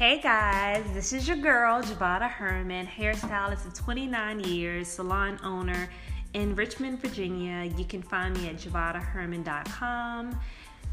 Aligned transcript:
Hey 0.00 0.18
guys, 0.18 0.82
this 0.94 1.12
is 1.12 1.28
your 1.28 1.36
girl, 1.36 1.82
Javada 1.82 2.26
Herman, 2.26 2.86
hairstylist 2.86 3.66
of 3.66 3.74
29 3.74 4.40
years, 4.40 4.88
salon 4.88 5.38
owner 5.44 5.90
in 6.32 6.54
Richmond, 6.54 7.02
Virginia. 7.02 7.70
You 7.76 7.84
can 7.84 8.00
find 8.00 8.34
me 8.34 8.48
at 8.48 8.56
javadaherman.com. 8.56 10.40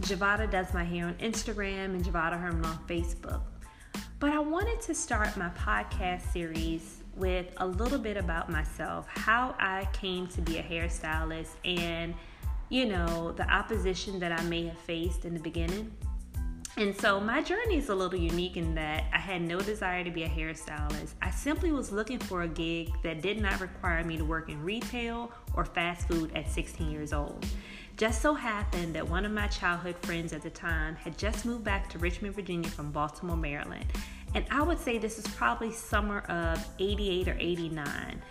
Javada 0.02 0.52
does 0.52 0.74
my 0.74 0.84
hair 0.84 1.06
on 1.06 1.14
Instagram 1.20 1.96
and 1.96 2.04
Javada 2.04 2.38
Herman 2.38 2.66
on 2.66 2.78
Facebook. 2.80 3.44
But 4.20 4.34
I 4.34 4.40
wanted 4.40 4.82
to 4.82 4.94
start 4.94 5.38
my 5.38 5.52
podcast 5.52 6.30
series 6.34 6.98
with 7.16 7.46
a 7.62 7.66
little 7.66 8.00
bit 8.00 8.18
about 8.18 8.52
myself, 8.52 9.08
how 9.08 9.56
I 9.58 9.88
came 9.94 10.28
to 10.28 10.42
be 10.42 10.58
a 10.58 10.64
hairstylist, 10.64 11.52
and 11.64 12.14
you 12.68 12.86
know, 12.86 13.32
the 13.32 13.50
opposition 13.50 14.20
that 14.20 14.38
I 14.38 14.44
may 14.44 14.66
have 14.66 14.78
faced 14.80 15.24
in 15.24 15.34
the 15.34 15.40
beginning. 15.40 15.96
And 16.78 16.96
so 16.96 17.20
my 17.20 17.42
journey 17.42 17.78
is 17.80 17.90
a 17.90 17.96
little 17.96 18.20
unique 18.20 18.56
in 18.56 18.76
that 18.76 19.06
I 19.12 19.18
had 19.18 19.42
no 19.42 19.60
desire 19.60 20.04
to 20.04 20.12
be 20.12 20.26
a 20.26 20.30
hairstylist. 20.30 21.16
I 21.24 21.32
simply 21.32 21.72
was 21.72 21.92
looking 21.92 22.20
for 22.20 22.44
a 22.44 22.48
gig 22.48 22.92
that 23.02 23.24
did 23.24 23.42
not 23.42 23.60
require 23.60 24.04
me 24.04 24.16
to 24.16 24.24
work 24.24 24.48
in 24.50 24.62
retail 24.64 25.32
or 25.56 25.66
fast 25.66 26.08
food 26.08 26.32
at 26.36 26.48
16 26.48 26.92
years 26.92 27.14
old. 27.14 27.44
Just 27.98 28.22
so 28.22 28.36
happened 28.36 28.94
that 28.94 29.10
one 29.10 29.26
of 29.26 29.32
my 29.32 29.48
childhood 29.48 29.96
friends 30.04 30.34
at 30.34 30.44
the 30.44 30.52
time 30.52 30.96
had 30.98 31.18
just 31.18 31.46
moved 31.46 31.64
back 31.64 31.90
to 31.90 31.98
Richmond, 31.98 32.36
Virginia 32.36 32.70
from 32.70 32.92
Baltimore, 32.92 33.38
Maryland. 33.38 33.86
And 34.36 34.46
I 34.52 34.62
would 34.62 34.80
say 34.80 35.00
this 35.00 35.18
is 35.18 35.28
probably 35.30 35.72
summer 35.72 36.20
of 36.30 36.64
88 36.78 37.28
or 37.28 37.38
89. 37.40 38.22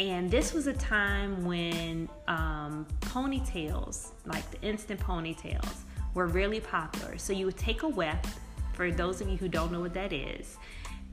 And 0.00 0.28
this 0.28 0.52
was 0.52 0.66
a 0.66 0.72
time 0.72 1.44
when 1.44 2.08
um, 2.26 2.84
ponytails, 2.98 4.10
like 4.26 4.50
the 4.50 4.60
instant 4.62 4.98
ponytails, 4.98 5.84
were 6.14 6.26
really 6.26 6.60
popular. 6.60 7.18
So 7.18 7.32
you 7.32 7.46
would 7.46 7.56
take 7.58 7.82
a 7.82 7.88
weft, 7.88 8.38
for 8.74 8.90
those 8.90 9.20
of 9.20 9.28
you 9.28 9.36
who 9.36 9.48
don't 9.48 9.72
know 9.72 9.80
what 9.80 9.94
that 9.94 10.12
is, 10.12 10.56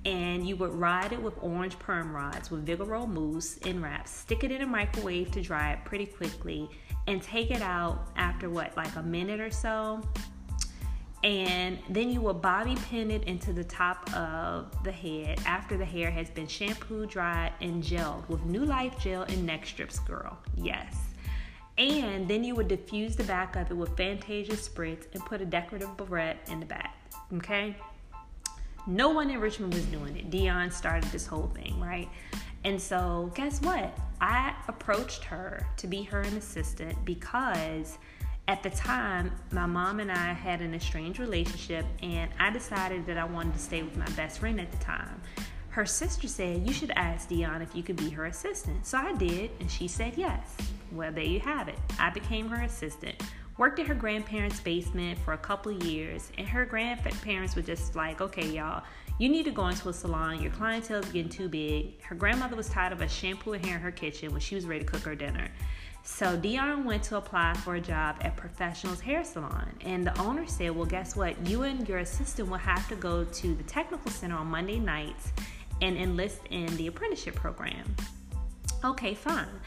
and 0.06 0.48
you 0.48 0.56
would 0.56 0.74
ride 0.74 1.12
it 1.12 1.22
with 1.22 1.34
orange 1.42 1.78
perm 1.78 2.16
rods 2.16 2.50
with 2.50 2.66
Vigoro 2.66 3.08
mousse 3.08 3.58
in 3.58 3.82
wraps, 3.82 4.12
stick 4.12 4.44
it 4.44 4.52
in 4.52 4.62
a 4.62 4.66
microwave 4.66 5.32
to 5.32 5.42
dry 5.42 5.74
it 5.74 5.80
pretty 5.84 6.06
quickly, 6.06 6.70
and 7.08 7.22
take 7.22 7.52
it 7.52 7.62
out 7.62 8.08
after 8.16 8.50
what, 8.50 8.76
like 8.78 8.96
a 8.96 9.04
minute 9.04 9.42
or 9.42 9.52
so. 9.52 10.02
And 11.22 11.80
then 11.90 12.10
you 12.10 12.22
will 12.22 12.34
bobby 12.34 12.78
pin 12.90 13.12
it 13.12 13.26
into 13.26 13.52
the 13.52 13.64
top 13.66 14.10
of 14.16 14.72
the 14.86 14.92
head 14.92 15.42
after 15.46 15.76
the 15.76 15.84
hair 15.84 16.10
has 16.10 16.30
been 16.30 16.48
shampooed, 16.48 17.10
dried, 17.10 17.52
and 17.60 17.84
gelled 17.84 18.28
with 18.30 18.46
New 18.46 18.64
Life 18.64 18.98
gel 19.02 19.24
and 19.24 19.46
neck 19.46 19.66
strips, 19.66 20.00
girl. 20.00 20.38
Yes. 20.56 21.09
And 21.80 22.28
then 22.28 22.44
you 22.44 22.56
would 22.56 22.68
diffuse 22.68 23.16
the 23.16 23.24
back 23.24 23.56
of 23.56 23.72
it 23.72 23.74
with 23.74 23.96
Fantasia 23.96 24.52
spritz 24.52 25.06
and 25.14 25.26
put 25.26 25.42
a 25.42 25.46
decorative 25.46 25.96
barrette 25.96 26.46
in 26.52 26.60
the 26.60 26.66
back. 26.66 26.98
Okay? 27.36 27.76
No 28.86 29.10
one 29.10 29.30
in 29.30 29.40
Richmond 29.40 29.74
was 29.74 29.86
doing 29.86 30.18
it. 30.18 30.30
Dion 30.30 30.72
started 30.72 31.10
this 31.12 31.26
whole 31.26 31.48
thing, 31.48 31.80
right? 31.80 32.10
And 32.66 32.82
so, 32.82 33.32
guess 33.34 33.62
what? 33.62 33.98
I 34.20 34.54
approached 34.68 35.24
her 35.24 35.66
to 35.78 35.88
be 35.88 36.04
her 36.04 36.22
an 36.22 36.36
assistant 36.36 36.98
because 37.06 37.98
at 38.50 38.62
the 38.62 38.72
time, 38.72 39.32
my 39.52 39.66
mom 39.66 40.02
and 40.02 40.12
I 40.12 40.34
had 40.34 40.60
an 40.62 40.74
estranged 40.74 41.20
relationship, 41.20 41.86
and 42.02 42.32
I 42.40 42.50
decided 42.50 43.06
that 43.06 43.18
I 43.18 43.24
wanted 43.24 43.54
to 43.54 43.60
stay 43.60 43.84
with 43.84 43.96
my 43.96 44.10
best 44.12 44.40
friend 44.40 44.60
at 44.60 44.72
the 44.72 44.78
time. 44.78 45.22
Her 45.70 45.86
sister 45.86 46.28
said, 46.28 46.68
You 46.68 46.74
should 46.74 46.92
ask 46.96 47.30
Dion 47.30 47.62
if 47.62 47.76
you 47.76 47.84
could 47.84 47.96
be 47.96 48.10
her 48.10 48.26
assistant. 48.26 48.88
So 48.88 48.98
I 48.98 49.14
did, 49.14 49.52
and 49.60 49.70
she 49.70 49.88
said 49.88 50.14
yes. 50.18 50.58
Well, 50.92 51.12
there 51.12 51.24
you 51.24 51.40
have 51.42 51.68
it. 51.68 51.78
I 52.00 52.10
became 52.10 52.50
her 52.50 52.64
assistant. 52.64 53.22
Worked 53.58 53.80
at 53.80 53.88
her 53.88 53.94
grandparents' 53.94 54.60
basement 54.60 55.20
for 55.20 55.34
a 55.34 55.38
couple 55.38 55.72
years, 55.72 56.32
and 56.38 56.48
her 56.48 56.66
grandparents 56.66 57.56
were 57.56 57.62
just 57.62 57.96
like, 57.96 58.22
okay, 58.22 58.48
y'all, 58.48 58.84
you 59.18 59.28
need 59.28 59.44
to 59.44 59.52
go 59.52 59.68
into 59.68 59.90
a 59.90 59.94
salon. 59.94 60.42
Your 60.42 60.52
clientele 60.52 61.00
is 61.00 61.12
getting 61.12 61.30
too 61.30 61.50
big. 61.50 62.02
Her 62.02 62.16
grandmother 62.16 62.56
was 62.56 62.70
tired 62.70 62.94
of 62.94 63.02
us 63.02 63.14
shampooing 63.14 63.62
hair 63.62 63.76
in 63.76 63.82
her 63.82 63.92
kitchen 63.92 64.32
when 64.32 64.40
she 64.40 64.56
was 64.56 64.66
ready 64.66 64.86
to 64.86 64.90
cook 64.90 65.02
her 65.02 65.14
dinner. 65.14 65.50
So 66.04 66.38
Dion 66.38 66.86
went 66.86 67.04
to 67.04 67.18
apply 67.18 67.54
for 67.56 67.76
a 67.76 67.82
job 67.82 68.16
at 68.22 68.38
Professional's 68.38 69.02
Hair 69.02 69.26
Salon, 69.26 69.76
and 69.82 70.08
the 70.08 70.18
owner 70.20 70.48
said, 70.48 70.72
"Well, 70.72 70.86
guess 70.86 71.16
what? 71.16 71.46
You 71.46 71.64
and 71.64 71.88
your 71.88 72.00
assistant 72.00 72.50
will 72.50 72.58
have 72.58 72.88
to 72.88 72.96
go 72.96 73.26
to 73.26 73.56
the 73.56 73.64
technical 73.64 74.10
center 74.10 74.38
on 74.38 74.48
Monday 74.48 74.80
nights 74.80 75.34
and 75.82 75.98
enlist 75.98 76.40
in 76.50 76.66
the 76.78 76.88
apprenticeship 76.88 77.36
program." 77.36 77.96
Okay, 78.86 79.14
fine. 79.14 79.60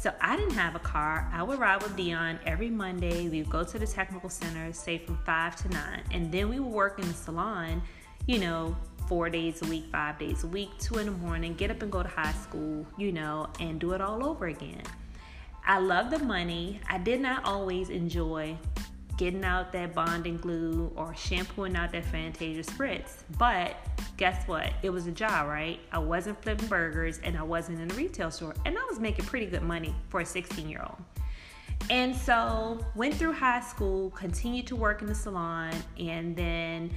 So 0.00 0.10
I 0.22 0.34
didn't 0.34 0.54
have 0.54 0.74
a 0.74 0.78
car. 0.78 1.30
I 1.30 1.42
would 1.42 1.58
ride 1.58 1.82
with 1.82 1.94
Dion 1.94 2.40
every 2.46 2.70
Monday. 2.70 3.28
We 3.28 3.42
would 3.42 3.50
go 3.50 3.64
to 3.64 3.78
the 3.78 3.86
technical 3.86 4.30
center, 4.30 4.72
say 4.72 4.96
from 4.96 5.18
5 5.26 5.56
to 5.56 5.68
9. 5.68 6.02
And 6.12 6.32
then 6.32 6.48
we 6.48 6.58
would 6.58 6.72
work 6.72 6.98
in 6.98 7.06
the 7.06 7.12
salon, 7.12 7.82
you 8.26 8.38
know, 8.38 8.74
four 9.08 9.28
days 9.28 9.60
a 9.60 9.66
week, 9.66 9.84
five 9.92 10.18
days 10.18 10.42
a 10.42 10.46
week, 10.46 10.70
two 10.78 10.96
in 10.96 11.04
the 11.04 11.12
morning, 11.12 11.52
get 11.52 11.70
up 11.70 11.82
and 11.82 11.92
go 11.92 12.02
to 12.02 12.08
high 12.08 12.32
school, 12.32 12.86
you 12.96 13.12
know, 13.12 13.48
and 13.60 13.78
do 13.78 13.92
it 13.92 14.00
all 14.00 14.24
over 14.24 14.46
again. 14.46 14.80
I 15.66 15.78
love 15.80 16.10
the 16.10 16.18
money. 16.20 16.80
I 16.88 16.96
did 16.96 17.20
not 17.20 17.44
always 17.44 17.90
enjoy 17.90 18.56
getting 19.20 19.44
out 19.44 19.70
that 19.70 19.94
bonding 19.94 20.38
glue 20.38 20.90
or 20.96 21.14
shampooing 21.14 21.76
out 21.76 21.92
that 21.92 22.06
Fantasia 22.06 22.62
spritz. 22.62 23.16
But 23.36 23.76
guess 24.16 24.48
what? 24.48 24.72
It 24.82 24.88
was 24.88 25.06
a 25.06 25.10
job, 25.12 25.46
right? 25.46 25.78
I 25.92 25.98
wasn't 25.98 26.42
flipping 26.42 26.68
burgers 26.68 27.20
and 27.22 27.36
I 27.36 27.42
wasn't 27.42 27.80
in 27.82 27.90
a 27.90 27.94
retail 27.94 28.30
store. 28.30 28.54
And 28.64 28.78
I 28.78 28.84
was 28.88 28.98
making 28.98 29.26
pretty 29.26 29.44
good 29.44 29.60
money 29.60 29.94
for 30.08 30.20
a 30.20 30.24
16 30.24 30.66
year 30.70 30.82
old. 30.82 30.96
And 31.90 32.16
so 32.16 32.82
went 32.94 33.12
through 33.14 33.34
high 33.34 33.60
school, 33.60 34.08
continued 34.12 34.66
to 34.68 34.76
work 34.76 35.02
in 35.02 35.06
the 35.06 35.14
salon, 35.14 35.74
and 35.98 36.34
then 36.34 36.90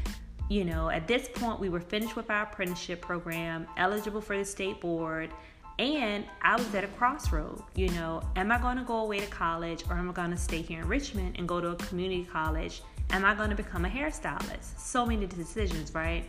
you 0.49 0.65
know, 0.65 0.89
at 0.89 1.07
this 1.07 1.29
point, 1.33 1.59
we 1.59 1.69
were 1.69 1.79
finished 1.79 2.15
with 2.15 2.29
our 2.29 2.43
apprenticeship 2.43 3.01
program, 3.01 3.65
eligible 3.77 4.21
for 4.21 4.37
the 4.37 4.45
state 4.45 4.79
board, 4.81 5.29
and 5.79 6.25
I 6.41 6.55
was 6.55 6.73
at 6.75 6.83
a 6.83 6.87
crossroad. 6.87 7.61
You 7.75 7.89
know, 7.89 8.21
am 8.35 8.51
I 8.51 8.57
going 8.59 8.77
to 8.77 8.83
go 8.83 8.97
away 8.97 9.19
to 9.19 9.27
college 9.27 9.83
or 9.89 9.95
am 9.95 10.09
I 10.09 10.13
going 10.13 10.31
to 10.31 10.37
stay 10.37 10.61
here 10.61 10.81
in 10.81 10.87
Richmond 10.87 11.35
and 11.37 11.47
go 11.47 11.59
to 11.59 11.69
a 11.69 11.75
community 11.75 12.27
college? 12.31 12.81
Am 13.09 13.25
I 13.25 13.35
going 13.35 13.49
to 13.49 13.55
become 13.55 13.85
a 13.85 13.89
hairstylist? 13.89 14.77
So 14.77 15.05
many 15.05 15.25
decisions, 15.25 15.93
right? 15.93 16.25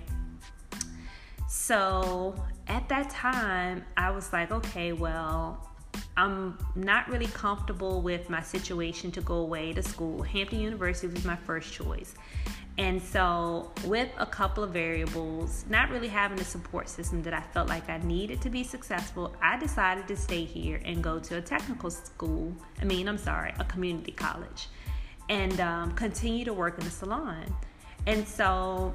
So 1.49 2.34
at 2.69 2.88
that 2.88 3.10
time, 3.10 3.84
I 3.97 4.10
was 4.10 4.33
like, 4.33 4.50
okay, 4.50 4.93
well, 4.93 5.71
I'm 6.17 6.57
not 6.77 7.09
really 7.09 7.27
comfortable 7.27 8.01
with 8.01 8.31
my 8.31 8.41
situation 8.41 9.11
to 9.13 9.21
go 9.21 9.37
away 9.37 9.73
to 9.73 9.83
school. 9.83 10.23
Hampton 10.23 10.61
University 10.61 11.09
was 11.09 11.25
my 11.25 11.37
first 11.37 11.73
choice. 11.73 12.15
And 12.77 13.01
so, 13.01 13.71
with 13.85 14.09
a 14.19 14.27
couple 14.27 14.65
of 14.65 14.71
variables, 14.71 15.65
not 15.69 15.91
really 15.91 16.09
having 16.09 16.41
a 16.41 16.45
support 16.45 16.89
system 16.89 17.23
that 17.23 17.33
I 17.33 17.41
felt 17.53 17.69
like 17.69 17.89
I 17.89 17.99
needed 17.99 18.41
to 18.43 18.51
be 18.51 18.65
successful, 18.65 19.35
I 19.41 19.57
decided 19.59 20.09
to 20.09 20.17
stay 20.17 20.45
here 20.45 20.81
and 20.85 21.03
go 21.03 21.21
to 21.21 21.37
a 21.37 21.41
technical 21.41 21.91
school. 21.91 22.53
I 22.81 22.85
mean, 22.85 23.09
I'm 23.09 23.19
sorry, 23.19 23.55
a 23.61 23.65
community 23.65 24.11
college, 24.11 24.69
and 25.29 25.61
um, 25.61 25.93
continue 25.93 26.45
to 26.45 26.53
work 26.53 26.77
in 26.79 26.85
the 26.85 26.91
salon. 26.91 27.45
And 28.07 28.27
so, 28.27 28.93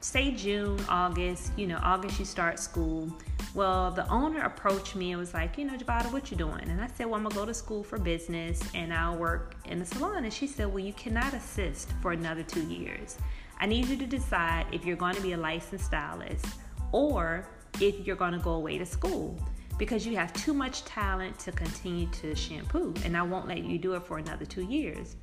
say 0.00 0.30
June, 0.30 0.80
August, 0.88 1.52
you 1.58 1.66
know, 1.66 1.78
August 1.82 2.18
you 2.18 2.24
start 2.24 2.58
school. 2.58 3.14
Well, 3.52 3.90
the 3.90 4.08
owner 4.08 4.42
approached 4.42 4.94
me 4.94 5.10
and 5.10 5.18
was 5.18 5.34
like, 5.34 5.58
you 5.58 5.64
know, 5.64 5.76
Javada, 5.76 6.12
what 6.12 6.30
you 6.30 6.36
doing? 6.36 6.68
And 6.68 6.80
I 6.80 6.86
said, 6.86 7.06
well, 7.06 7.16
I'm 7.16 7.24
gonna 7.24 7.34
go 7.34 7.44
to 7.44 7.54
school 7.54 7.82
for 7.82 7.98
business 7.98 8.60
and 8.74 8.94
I'll 8.94 9.16
work 9.16 9.56
in 9.64 9.80
the 9.80 9.84
salon. 9.84 10.24
And 10.24 10.32
she 10.32 10.46
said, 10.46 10.68
well, 10.68 10.78
you 10.78 10.92
cannot 10.92 11.34
assist 11.34 11.92
for 12.00 12.12
another 12.12 12.44
two 12.44 12.62
years. 12.62 13.18
I 13.58 13.66
need 13.66 13.88
you 13.88 13.96
to 13.96 14.06
decide 14.06 14.66
if 14.72 14.84
you're 14.84 14.96
going 14.96 15.16
to 15.16 15.20
be 15.20 15.32
a 15.32 15.36
licensed 15.36 15.86
stylist 15.86 16.46
or 16.92 17.48
if 17.80 18.06
you're 18.06 18.16
going 18.16 18.32
to 18.32 18.38
go 18.38 18.52
away 18.52 18.78
to 18.78 18.86
school 18.86 19.36
because 19.78 20.06
you 20.06 20.16
have 20.16 20.32
too 20.32 20.54
much 20.54 20.84
talent 20.84 21.38
to 21.40 21.50
continue 21.52 22.06
to 22.08 22.34
shampoo 22.34 22.94
and 23.04 23.16
I 23.16 23.22
won't 23.22 23.48
let 23.48 23.64
you 23.64 23.78
do 23.78 23.94
it 23.94 24.06
for 24.06 24.18
another 24.18 24.44
two 24.44 24.62
years. 24.62 25.16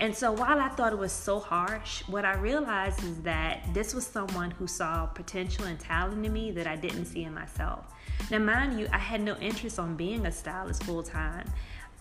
And 0.00 0.16
so 0.16 0.32
while 0.32 0.58
I 0.58 0.68
thought 0.70 0.94
it 0.94 0.98
was 0.98 1.12
so 1.12 1.38
harsh, 1.38 2.02
what 2.08 2.24
I 2.24 2.34
realized 2.36 3.04
is 3.04 3.20
that 3.20 3.62
this 3.74 3.94
was 3.94 4.06
someone 4.06 4.50
who 4.50 4.66
saw 4.66 5.04
potential 5.04 5.66
and 5.66 5.78
talent 5.78 6.24
in 6.24 6.32
me 6.32 6.50
that 6.52 6.66
I 6.66 6.74
didn't 6.74 7.04
see 7.04 7.24
in 7.24 7.34
myself. 7.34 7.84
Now, 8.30 8.38
mind 8.38 8.80
you, 8.80 8.88
I 8.92 8.98
had 8.98 9.20
no 9.20 9.36
interest 9.36 9.78
on 9.78 9.96
being 9.96 10.24
a 10.24 10.32
stylist 10.32 10.84
full 10.84 11.02
time. 11.02 11.46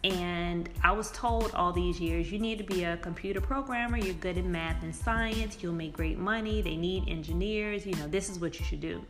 And 0.06 0.70
I 0.82 0.94
was 0.94 1.12
told 1.12 1.52
all 1.54 1.74
these 1.74 2.00
years, 2.00 2.32
you 2.32 2.40
need 2.40 2.58
to 2.60 2.64
be 2.64 2.86
a 2.86 2.96
computer 2.96 3.42
programmer, 3.42 3.98
you're 3.98 4.14
good 4.14 4.38
in 4.38 4.50
math 4.50 4.82
and 4.82 4.96
science, 4.96 5.58
you'll 5.60 5.74
make 5.74 5.92
great 5.92 6.18
money, 6.18 6.62
they 6.62 6.78
need 6.78 7.10
engineers, 7.10 7.86
you 7.86 7.94
know, 7.96 8.08
this 8.08 8.30
is 8.30 8.40
what 8.40 8.58
you 8.58 8.66
should 8.66 8.80
do. 8.80 9.04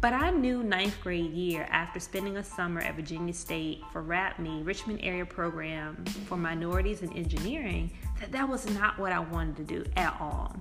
But 0.00 0.14
I 0.14 0.30
knew 0.30 0.62
ninth 0.62 0.98
grade 1.02 1.32
year 1.32 1.66
after 1.70 2.00
spending 2.00 2.38
a 2.38 2.44
summer 2.44 2.80
at 2.80 2.94
Virginia 2.94 3.34
State 3.34 3.82
for 3.92 4.02
RAPME, 4.02 4.64
Richmond 4.64 5.00
Area 5.02 5.26
Program 5.26 6.02
for 6.26 6.38
Minorities 6.38 7.02
in 7.02 7.12
Engineering, 7.12 7.90
that 8.20 8.32
that 8.32 8.48
was 8.48 8.68
not 8.70 8.98
what 8.98 9.12
I 9.12 9.18
wanted 9.18 9.56
to 9.56 9.64
do 9.64 9.84
at 9.96 10.16
all. 10.20 10.54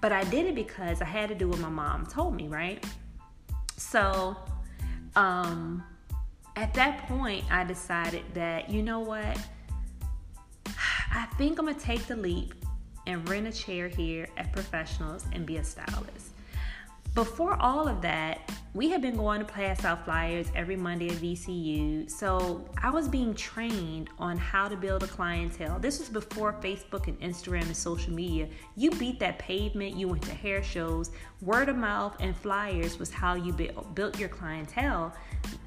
But 0.00 0.12
I 0.12 0.24
did 0.24 0.46
it 0.46 0.54
because 0.54 1.00
I 1.00 1.06
had 1.06 1.28
to 1.30 1.34
do 1.34 1.48
what 1.48 1.60
my 1.60 1.68
mom 1.68 2.06
told 2.06 2.34
me, 2.34 2.48
right? 2.48 2.84
So, 3.76 4.36
um, 5.16 5.82
at 6.56 6.74
that 6.74 7.06
point, 7.08 7.44
I 7.50 7.64
decided 7.64 8.22
that, 8.34 8.68
you 8.68 8.82
know 8.82 9.00
what? 9.00 9.38
I 11.12 11.26
think 11.38 11.58
I'm 11.58 11.66
gonna 11.66 11.78
take 11.78 12.06
the 12.06 12.16
leap 12.16 12.54
and 13.06 13.26
rent 13.28 13.46
a 13.46 13.52
chair 13.52 13.88
here 13.88 14.28
at 14.36 14.52
Professionals 14.52 15.24
and 15.32 15.46
be 15.46 15.56
a 15.58 15.64
stylist. 15.64 16.33
Before 17.14 17.56
all 17.62 17.86
of 17.86 18.00
that, 18.02 18.50
we 18.74 18.90
had 18.90 19.00
been 19.00 19.16
going 19.16 19.38
to 19.38 19.44
pass 19.44 19.84
out 19.84 20.04
flyers 20.04 20.48
every 20.56 20.74
Monday 20.74 21.10
at 21.10 21.14
VCU. 21.18 22.10
So 22.10 22.68
I 22.82 22.90
was 22.90 23.06
being 23.06 23.34
trained 23.34 24.10
on 24.18 24.36
how 24.36 24.66
to 24.66 24.76
build 24.76 25.04
a 25.04 25.06
clientele. 25.06 25.78
This 25.78 26.00
was 26.00 26.08
before 26.08 26.54
Facebook 26.54 27.06
and 27.06 27.16
Instagram 27.20 27.62
and 27.62 27.76
social 27.76 28.12
media. 28.12 28.48
You 28.74 28.90
beat 28.90 29.20
that 29.20 29.38
pavement, 29.38 29.94
you 29.94 30.08
went 30.08 30.22
to 30.22 30.32
hair 30.32 30.60
shows. 30.60 31.12
Word 31.40 31.68
of 31.68 31.76
mouth 31.76 32.16
and 32.18 32.36
flyers 32.36 32.98
was 32.98 33.12
how 33.12 33.34
you 33.34 33.52
built 33.52 34.18
your 34.18 34.28
clientele 34.28 35.14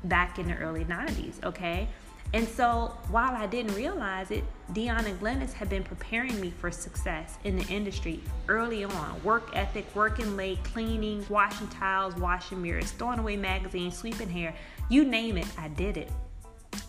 back 0.04 0.40
in 0.40 0.48
the 0.48 0.56
early 0.58 0.84
90s, 0.84 1.42
okay? 1.46 1.88
And 2.34 2.48
so 2.48 2.94
while 3.10 3.34
I 3.36 3.48
didn't 3.48 3.74
realize 3.74 4.32
it, 4.32 4.44
Dion 4.74 5.06
and 5.06 5.20
Glennis 5.20 5.54
had 5.54 5.70
been 5.70 5.84
preparing 5.84 6.40
me 6.42 6.52
for 6.52 6.70
success 6.72 7.38
in 7.46 7.56
the 7.58 7.66
industry 7.68 8.22
early 8.50 8.84
on. 8.84 9.24
Work 9.24 9.56
ethic, 9.56 9.86
working 9.96 10.36
late, 10.36 10.62
cleaning, 10.64 11.26
washing 11.30 11.68
tiles, 11.70 12.16
washing 12.16 12.62
mirrors, 12.62 12.92
throwing 12.92 13.20
away 13.20 13.38
magazines, 13.38 13.98
sweeping 13.98 14.30
hair, 14.30 14.54
you 14.90 15.06
name 15.06 15.38
it, 15.38 15.48
I 15.58 15.70
did 15.70 15.96
it. 15.96 16.12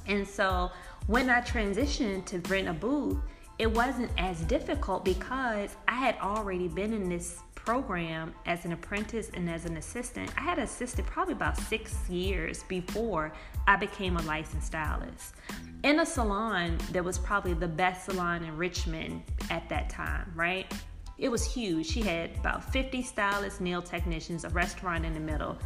And 0.09 0.27
so 0.27 0.73
when 1.07 1.31
I 1.31 1.41
transitioned 1.41 2.25
to 2.27 2.41
rent 2.51 2.69
a 2.69 2.73
booth, 2.73 3.19
it 3.59 3.71
wasn't 3.71 4.11
as 4.17 4.41
difficult 4.43 5.05
because 5.05 5.77
I 5.89 5.97
had 5.97 6.17
already 6.21 6.69
been 6.69 6.93
in 6.93 7.09
this 7.09 7.41
program 7.55 8.33
as 8.47 8.65
an 8.65 8.73
apprentice 8.73 9.31
and 9.35 9.51
as 9.51 9.65
an 9.67 9.77
assistant. 9.77 10.31
I 10.39 10.43
had 10.43 10.59
assisted 10.59 11.05
probably 11.07 11.35
about 11.35 11.59
six 11.59 12.09
years 12.09 12.63
before 12.63 13.33
I 13.67 13.77
became 13.77 14.17
a 14.17 14.23
licensed 14.23 14.69
stylist 14.69 15.35
in 15.83 16.01
a 16.01 16.07
salon 16.07 16.79
that 16.93 17.05
was 17.05 17.19
probably 17.19 17.55
the 17.55 17.69
best 17.69 18.07
salon 18.07 18.45
in 18.45 18.57
Richmond 18.57 19.23
at 19.51 19.69
that 19.69 19.91
time, 19.91 20.33
right? 20.35 20.73
It 21.19 21.29
was 21.29 21.45
huge. 21.45 21.87
She 21.87 22.01
had 22.01 22.31
about 22.37 22.73
50 22.73 23.03
stylists, 23.03 23.61
nail 23.61 23.83
technicians, 23.83 24.45
a 24.45 24.51
restaurant 24.51 25.05
in 25.05 25.15
the 25.15 25.21
middle. 25.21 25.59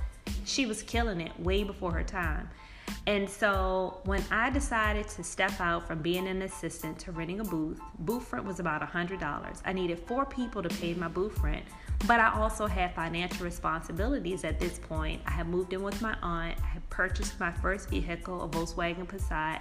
She 0.45 0.65
was 0.65 0.83
killing 0.83 1.21
it 1.21 1.39
way 1.39 1.63
before 1.63 1.93
her 1.93 2.03
time. 2.03 2.49
And 3.07 3.29
so 3.29 4.01
when 4.05 4.23
I 4.31 4.51
decided 4.51 5.09
to 5.09 5.25
step 5.25 5.61
out 5.61 5.87
from 5.87 6.03
being 6.03 6.29
an 6.29 6.43
assistant 6.43 6.99
to 7.01 7.13
renting 7.13 7.41
a 7.41 7.45
booth, 7.45 7.81
booth 8.01 8.33
rent 8.33 8.45
was 8.45 8.61
about 8.61 8.81
$100. 8.81 9.63
I 9.65 9.73
needed 9.73 9.99
four 9.99 10.25
people 10.25 10.63
to 10.63 10.69
pay 10.69 10.95
my 10.95 11.09
booth 11.09 11.39
rent, 11.41 11.65
but 12.07 12.21
I 12.21 12.33
also 12.33 12.67
had 12.67 12.95
financial 12.95 13.45
responsibilities 13.45 14.45
at 14.45 14.61
this 14.61 14.79
point. 14.79 15.21
I 15.27 15.33
had 15.33 15.49
moved 15.49 15.73
in 15.73 15.83
with 15.83 16.01
my 16.01 16.17
aunt, 16.23 16.59
I 16.63 16.67
had 16.67 16.89
purchased 16.91 17.41
my 17.41 17.51
first 17.51 17.91
vehicle, 17.91 18.43
a 18.43 18.49
Volkswagen 18.49 19.07
Passat, 19.07 19.61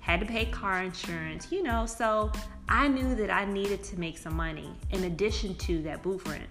had 0.00 0.20
to 0.20 0.26
pay 0.26 0.46
car 0.46 0.82
insurance, 0.82 1.50
you 1.50 1.62
know, 1.62 1.86
so 1.86 2.30
I 2.68 2.88
knew 2.88 3.14
that 3.14 3.30
I 3.30 3.44
needed 3.44 3.82
to 3.84 3.98
make 3.98 4.18
some 4.18 4.36
money 4.36 4.70
in 4.90 5.04
addition 5.04 5.54
to 5.56 5.82
that 5.82 6.02
booth 6.02 6.28
rent. 6.28 6.48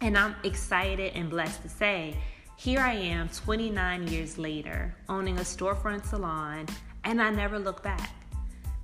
And 0.00 0.16
I'm 0.16 0.34
excited 0.44 1.12
and 1.14 1.28
blessed 1.28 1.62
to 1.62 1.68
say 1.68 2.16
here 2.56 2.80
I 2.80 2.92
am 2.92 3.28
29 3.28 4.06
years 4.08 4.38
later, 4.38 4.94
owning 5.08 5.38
a 5.38 5.42
storefront 5.42 6.04
salon, 6.06 6.66
and 7.04 7.20
I 7.20 7.30
never 7.30 7.58
look 7.58 7.82
back. 7.82 8.10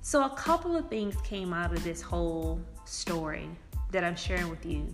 So, 0.01 0.25
a 0.25 0.29
couple 0.31 0.75
of 0.75 0.89
things 0.89 1.15
came 1.23 1.53
out 1.53 1.73
of 1.73 1.83
this 1.83 2.01
whole 2.01 2.61
story 2.85 3.49
that 3.91 4.03
I'm 4.03 4.15
sharing 4.15 4.49
with 4.49 4.65
you. 4.65 4.93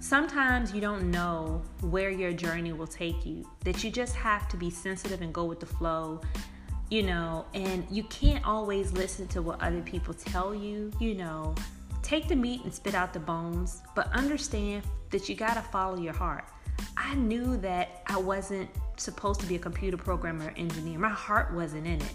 Sometimes 0.00 0.74
you 0.74 0.80
don't 0.80 1.10
know 1.10 1.62
where 1.80 2.10
your 2.10 2.32
journey 2.32 2.72
will 2.72 2.86
take 2.86 3.24
you, 3.24 3.48
that 3.64 3.84
you 3.84 3.90
just 3.90 4.14
have 4.16 4.48
to 4.48 4.56
be 4.56 4.70
sensitive 4.70 5.22
and 5.22 5.32
go 5.32 5.44
with 5.44 5.60
the 5.60 5.66
flow, 5.66 6.20
you 6.90 7.02
know, 7.02 7.46
and 7.54 7.86
you 7.90 8.02
can't 8.04 8.44
always 8.44 8.92
listen 8.92 9.26
to 9.28 9.40
what 9.40 9.62
other 9.62 9.80
people 9.82 10.14
tell 10.14 10.54
you, 10.54 10.90
you 11.00 11.14
know. 11.14 11.54
Take 12.02 12.28
the 12.28 12.36
meat 12.36 12.62
and 12.64 12.74
spit 12.74 12.94
out 12.94 13.14
the 13.14 13.20
bones, 13.20 13.82
but 13.94 14.12
understand 14.12 14.82
that 15.10 15.28
you 15.28 15.34
got 15.34 15.54
to 15.54 15.62
follow 15.62 15.98
your 15.98 16.12
heart. 16.12 16.44
I 16.96 17.14
knew 17.14 17.56
that 17.58 18.02
I 18.06 18.18
wasn't 18.18 18.70
supposed 18.96 19.40
to 19.40 19.46
be 19.46 19.56
a 19.56 19.58
computer 19.58 19.96
programmer 19.96 20.46
or 20.46 20.54
engineer. 20.56 20.98
My 20.98 21.08
heart 21.08 21.52
wasn't 21.52 21.86
in 21.86 22.00
it. 22.00 22.12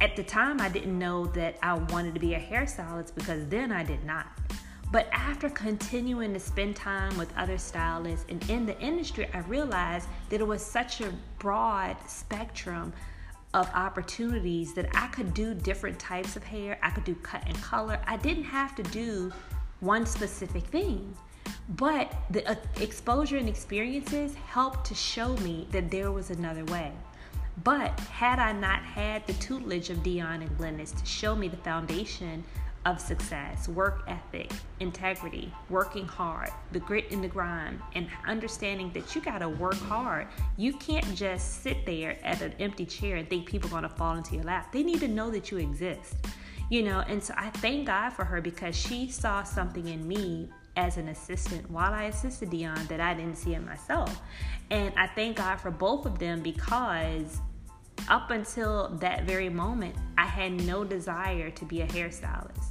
At 0.00 0.16
the 0.16 0.22
time, 0.22 0.60
I 0.60 0.68
didn't 0.68 0.98
know 0.98 1.26
that 1.26 1.56
I 1.62 1.74
wanted 1.74 2.14
to 2.14 2.20
be 2.20 2.34
a 2.34 2.40
hairstylist 2.40 3.14
because 3.14 3.46
then 3.48 3.70
I 3.72 3.84
did 3.84 4.04
not. 4.04 4.26
But 4.90 5.08
after 5.10 5.48
continuing 5.48 6.34
to 6.34 6.40
spend 6.40 6.76
time 6.76 7.16
with 7.16 7.32
other 7.36 7.56
stylists 7.56 8.26
and 8.28 8.48
in 8.50 8.66
the 8.66 8.78
industry, 8.78 9.26
I 9.32 9.38
realized 9.40 10.08
that 10.28 10.40
it 10.40 10.46
was 10.46 10.62
such 10.62 11.00
a 11.00 11.12
broad 11.38 11.96
spectrum 12.06 12.92
of 13.54 13.70
opportunities 13.74 14.74
that 14.74 14.88
I 14.94 15.06
could 15.08 15.34
do 15.34 15.54
different 15.54 15.98
types 15.98 16.36
of 16.36 16.44
hair. 16.44 16.78
I 16.82 16.90
could 16.90 17.04
do 17.04 17.14
cut 17.16 17.42
and 17.46 17.60
color. 17.62 18.00
I 18.06 18.16
didn't 18.18 18.44
have 18.44 18.74
to 18.76 18.82
do 18.82 19.32
one 19.80 20.06
specific 20.06 20.64
thing. 20.64 21.14
But 21.68 22.12
the 22.30 22.48
uh, 22.48 22.54
exposure 22.80 23.36
and 23.36 23.48
experiences 23.48 24.34
helped 24.34 24.84
to 24.86 24.94
show 24.94 25.36
me 25.38 25.66
that 25.70 25.90
there 25.90 26.12
was 26.12 26.30
another 26.30 26.64
way. 26.66 26.92
But 27.64 27.98
had 28.00 28.38
I 28.38 28.52
not 28.52 28.82
had 28.82 29.26
the 29.26 29.34
tutelage 29.34 29.90
of 29.90 30.02
Dion 30.02 30.42
and 30.42 30.58
Glennis 30.58 30.98
to 30.98 31.06
show 31.06 31.34
me 31.34 31.48
the 31.48 31.56
foundation 31.58 32.44
of 32.84 33.00
success, 33.00 33.68
work 33.68 34.02
ethic, 34.08 34.50
integrity, 34.80 35.52
working 35.70 36.06
hard, 36.06 36.50
the 36.72 36.80
grit 36.80 37.10
and 37.12 37.22
the 37.22 37.28
grind, 37.28 37.80
and 37.94 38.08
understanding 38.26 38.90
that 38.92 39.14
you 39.14 39.20
gotta 39.20 39.48
work 39.48 39.74
hard. 39.74 40.26
You 40.56 40.72
can't 40.74 41.14
just 41.14 41.62
sit 41.62 41.86
there 41.86 42.18
at 42.24 42.42
an 42.42 42.54
empty 42.58 42.84
chair 42.84 43.16
and 43.16 43.28
think 43.28 43.46
people 43.46 43.68
are 43.68 43.72
gonna 43.72 43.88
fall 43.88 44.16
into 44.16 44.34
your 44.34 44.44
lap. 44.44 44.72
They 44.72 44.82
need 44.82 45.00
to 45.00 45.08
know 45.08 45.30
that 45.30 45.50
you 45.50 45.58
exist. 45.58 46.16
You 46.72 46.82
know, 46.82 47.00
and 47.00 47.22
so 47.22 47.34
I 47.36 47.50
thank 47.50 47.88
God 47.88 48.14
for 48.14 48.24
her 48.24 48.40
because 48.40 48.74
she 48.74 49.10
saw 49.10 49.42
something 49.42 49.88
in 49.88 50.08
me 50.08 50.48
as 50.74 50.96
an 50.96 51.08
assistant 51.08 51.70
while 51.70 51.92
I 51.92 52.04
assisted 52.04 52.48
Dion 52.48 52.86
that 52.86 52.98
I 52.98 53.12
didn't 53.12 53.36
see 53.36 53.52
in 53.52 53.66
myself. 53.66 54.22
And 54.70 54.90
I 54.96 55.06
thank 55.08 55.36
God 55.36 55.56
for 55.56 55.70
both 55.70 56.06
of 56.06 56.18
them 56.18 56.40
because 56.40 57.42
up 58.08 58.30
until 58.30 58.88
that 59.00 59.24
very 59.24 59.50
moment, 59.50 59.96
I 60.16 60.24
had 60.24 60.52
no 60.64 60.82
desire 60.82 61.50
to 61.50 61.64
be 61.66 61.82
a 61.82 61.86
hairstylist. 61.86 62.68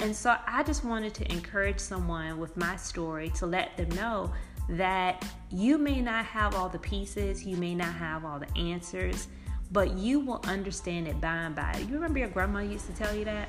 And 0.00 0.16
so 0.16 0.34
I 0.46 0.62
just 0.62 0.82
wanted 0.82 1.12
to 1.16 1.30
encourage 1.30 1.78
someone 1.78 2.38
with 2.38 2.56
my 2.56 2.76
story 2.76 3.28
to 3.34 3.44
let 3.44 3.76
them 3.76 3.90
know 3.90 4.32
that 4.70 5.30
you 5.50 5.76
may 5.76 6.00
not 6.00 6.24
have 6.24 6.54
all 6.54 6.70
the 6.70 6.78
pieces, 6.78 7.44
you 7.44 7.58
may 7.58 7.74
not 7.74 7.92
have 7.92 8.24
all 8.24 8.38
the 8.38 8.56
answers, 8.56 9.28
but 9.72 9.96
you 9.96 10.20
will 10.20 10.40
understand 10.44 11.08
it 11.08 11.20
by 11.20 11.34
and 11.34 11.54
by. 11.54 11.84
You 11.88 11.94
remember 11.94 12.18
your 12.18 12.28
grandma 12.28 12.60
used 12.60 12.86
to 12.86 12.92
tell 12.92 13.14
you 13.14 13.24
that? 13.24 13.48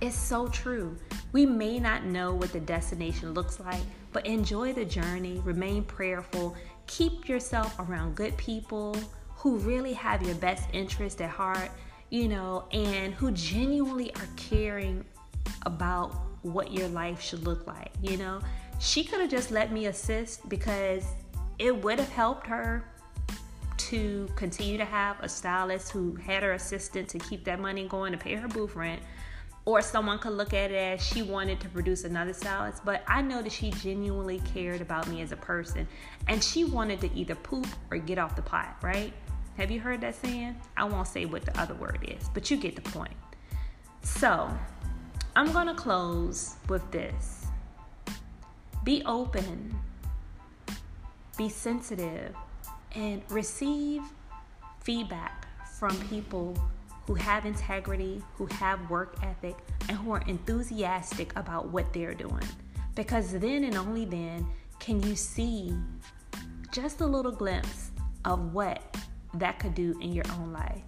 It's 0.00 0.16
so 0.16 0.46
true. 0.48 0.96
We 1.32 1.44
may 1.44 1.80
not 1.80 2.04
know 2.04 2.32
what 2.32 2.52
the 2.52 2.60
destination 2.60 3.34
looks 3.34 3.58
like, 3.58 3.82
but 4.12 4.26
enjoy 4.26 4.72
the 4.72 4.84
journey, 4.84 5.42
remain 5.44 5.82
prayerful, 5.84 6.56
keep 6.86 7.28
yourself 7.28 7.78
around 7.80 8.14
good 8.14 8.36
people 8.36 8.96
who 9.34 9.56
really 9.56 9.92
have 9.92 10.22
your 10.22 10.36
best 10.36 10.68
interest 10.72 11.20
at 11.20 11.30
heart, 11.30 11.70
you 12.10 12.28
know, 12.28 12.64
and 12.72 13.12
who 13.14 13.32
genuinely 13.32 14.14
are 14.14 14.28
caring 14.36 15.04
about 15.66 16.14
what 16.42 16.72
your 16.72 16.88
life 16.88 17.20
should 17.20 17.44
look 17.44 17.66
like, 17.66 17.90
you 18.00 18.16
know. 18.16 18.40
She 18.78 19.02
could 19.02 19.20
have 19.20 19.30
just 19.30 19.50
let 19.50 19.72
me 19.72 19.86
assist 19.86 20.48
because 20.48 21.04
it 21.58 21.76
would 21.82 21.98
have 21.98 22.10
helped 22.10 22.46
her 22.46 22.84
to 23.88 24.28
continue 24.36 24.76
to 24.76 24.84
have 24.84 25.18
a 25.20 25.28
stylist 25.28 25.92
who 25.92 26.14
had 26.16 26.42
her 26.42 26.52
assistant 26.52 27.08
to 27.08 27.18
keep 27.18 27.44
that 27.44 27.58
money 27.58 27.88
going 27.88 28.12
to 28.12 28.18
pay 28.18 28.34
her 28.34 28.48
booth 28.48 28.76
rent 28.76 29.00
or 29.64 29.82
someone 29.82 30.18
could 30.18 30.32
look 30.32 30.54
at 30.54 30.70
it 30.70 30.74
as 30.74 31.06
she 31.06 31.22
wanted 31.22 31.60
to 31.60 31.68
produce 31.68 32.04
another 32.04 32.32
stylist, 32.32 32.84
but 32.84 33.02
I 33.06 33.20
know 33.20 33.42
that 33.42 33.52
she 33.52 33.70
genuinely 33.70 34.40
cared 34.52 34.80
about 34.80 35.08
me 35.08 35.20
as 35.20 35.32
a 35.32 35.36
person 35.36 35.86
and 36.26 36.42
she 36.42 36.64
wanted 36.64 37.00
to 37.02 37.14
either 37.14 37.34
poop 37.34 37.66
or 37.90 37.98
get 37.98 38.18
off 38.18 38.34
the 38.34 38.42
pot, 38.42 38.76
right? 38.82 39.12
Have 39.56 39.70
you 39.70 39.80
heard 39.80 40.00
that 40.02 40.14
saying? 40.14 40.56
I 40.76 40.84
won't 40.84 41.08
say 41.08 41.24
what 41.24 41.44
the 41.44 41.58
other 41.60 41.74
word 41.74 41.98
is, 42.08 42.28
but 42.32 42.50
you 42.50 42.56
get 42.56 42.76
the 42.76 42.90
point. 42.90 43.14
So, 44.02 44.50
I'm 45.36 45.52
to 45.52 45.74
close 45.74 46.56
with 46.68 46.90
this 46.90 47.46
be 48.84 49.02
open, 49.04 49.78
be 51.36 51.48
sensitive, 51.48 52.34
and 52.98 53.22
receive 53.30 54.02
feedback 54.80 55.46
from 55.78 55.96
people 56.08 56.58
who 57.06 57.14
have 57.14 57.46
integrity, 57.46 58.22
who 58.34 58.46
have 58.46 58.90
work 58.90 59.16
ethic, 59.22 59.56
and 59.88 59.96
who 59.96 60.10
are 60.10 60.22
enthusiastic 60.26 61.34
about 61.36 61.68
what 61.68 61.90
they're 61.92 62.12
doing. 62.12 62.42
Because 62.94 63.32
then 63.32 63.64
and 63.64 63.76
only 63.76 64.04
then 64.04 64.46
can 64.80 65.00
you 65.02 65.14
see 65.14 65.72
just 66.72 67.00
a 67.00 67.06
little 67.06 67.32
glimpse 67.32 67.92
of 68.24 68.52
what 68.52 68.82
that 69.34 69.58
could 69.60 69.74
do 69.74 69.96
in 70.00 70.12
your 70.12 70.24
own 70.32 70.52
life. 70.52 70.82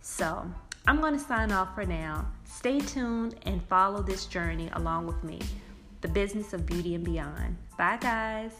So, 0.00 0.44
I'm 0.86 1.00
going 1.00 1.14
to 1.14 1.20
sign 1.20 1.52
off 1.52 1.76
for 1.76 1.86
now. 1.86 2.26
Stay 2.44 2.80
tuned 2.80 3.36
and 3.42 3.62
follow 3.68 4.02
this 4.02 4.26
journey 4.26 4.68
along 4.72 5.06
with 5.06 5.22
me, 5.22 5.38
the 6.00 6.08
business 6.08 6.52
of 6.52 6.66
beauty 6.66 6.96
and 6.96 7.04
beyond. 7.04 7.56
Bye, 7.78 7.98
guys. 8.00 8.52